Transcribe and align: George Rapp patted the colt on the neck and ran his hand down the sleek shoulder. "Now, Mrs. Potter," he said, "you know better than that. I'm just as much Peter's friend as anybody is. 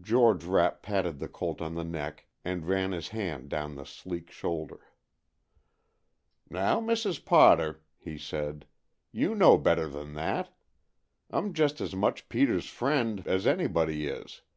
George 0.00 0.42
Rapp 0.44 0.82
patted 0.82 1.20
the 1.20 1.28
colt 1.28 1.62
on 1.62 1.76
the 1.76 1.84
neck 1.84 2.26
and 2.44 2.66
ran 2.66 2.90
his 2.90 3.10
hand 3.10 3.48
down 3.48 3.76
the 3.76 3.84
sleek 3.86 4.28
shoulder. 4.28 4.80
"Now, 6.50 6.80
Mrs. 6.80 7.24
Potter," 7.24 7.80
he 7.96 8.18
said, 8.18 8.66
"you 9.12 9.32
know 9.36 9.56
better 9.56 9.86
than 9.86 10.14
that. 10.14 10.52
I'm 11.30 11.52
just 11.54 11.80
as 11.80 11.94
much 11.94 12.28
Peter's 12.28 12.66
friend 12.68 13.24
as 13.28 13.46
anybody 13.46 14.08
is. 14.08 14.42